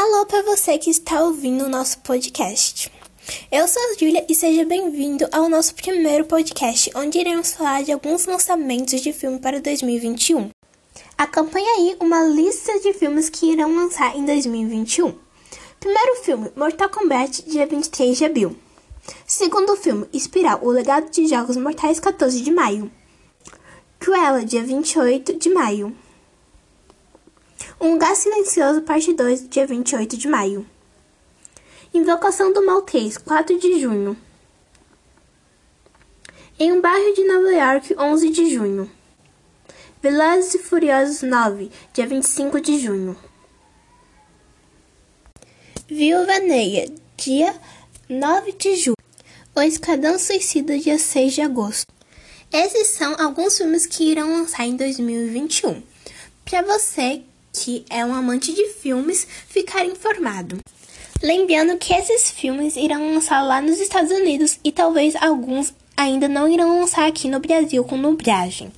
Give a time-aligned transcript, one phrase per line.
[0.00, 2.88] Alô para você que está ouvindo o nosso podcast.
[3.50, 7.90] Eu sou a Júlia e seja bem-vindo ao nosso primeiro podcast, onde iremos falar de
[7.90, 10.50] alguns lançamentos de filme para 2021.
[11.18, 15.18] Acompanhe aí uma lista de filmes que irão lançar em 2021.
[15.80, 18.56] Primeiro filme, Mortal Kombat, dia 23 de abril.
[19.26, 22.88] Segundo filme, Espiral, o legado de Jogos Mortais, 14 de maio.
[23.98, 25.92] Cruella, dia 28 de maio.
[27.80, 30.66] Um Lugar Silencioso, parte 2, dia 28 de maio.
[31.94, 34.16] Invocação do Mal 3, 4 de junho.
[36.58, 38.90] Em um bairro de Nova York, 11 de junho.
[40.02, 43.16] Velozes e Furiosos 9, dia 25 de junho.
[45.86, 47.54] Viúva Negra, dia
[48.08, 48.96] 9 de julho.
[49.54, 51.86] O Esquadrão Suicida, dia 6 de agosto.
[52.52, 55.80] Esses são alguns filmes que irão lançar em 2021.
[56.44, 57.22] Para você
[57.58, 60.58] que é um amante de filmes, ficar informado.
[61.20, 66.46] Lembrando que esses filmes irão lançar lá nos Estados Unidos e talvez alguns ainda não
[66.48, 68.70] irão lançar aqui no Brasil com dublagem.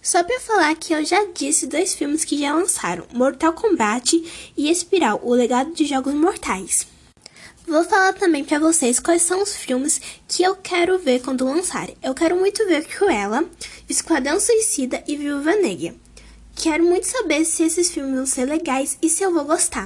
[0.00, 4.22] Só para falar que eu já disse dois filmes que já lançaram: Mortal Kombat
[4.56, 6.86] e Espiral, o legado de jogos mortais.
[7.66, 11.96] Vou falar também para vocês quais são os filmes que eu quero ver quando lançarem.
[12.00, 13.44] Eu quero muito ver Cruella,
[13.88, 16.05] Esquadrão Suicida e Viúva Negra.
[16.66, 19.84] Quero muito saber se esses filmes vão ser legais e se eu vou gostar.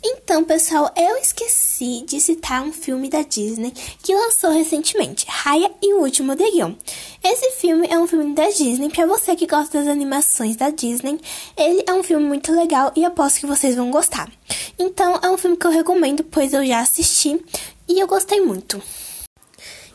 [0.00, 5.92] Então, pessoal, eu esqueci de citar um filme da Disney que lançou recentemente, Raya e
[5.92, 6.78] o Último Dragão.
[7.20, 11.18] Esse filme é um filme da Disney, para você que gosta das animações da Disney,
[11.56, 14.30] ele é um filme muito legal e aposto que vocês vão gostar.
[14.78, 17.44] Então, é um filme que eu recomendo, pois eu já assisti
[17.88, 18.80] e eu gostei muito.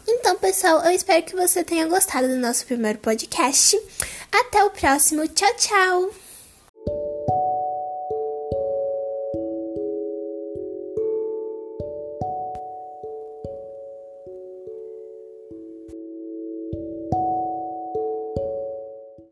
[0.06, 3.80] Então, pessoal, eu espero que você tenha gostado do nosso primeiro podcast.
[4.32, 5.28] Até o próximo.
[5.28, 6.29] Tchau, tchau!